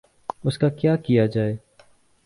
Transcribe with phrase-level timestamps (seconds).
[0.43, 1.55] اس کا کیا کیا جائے؟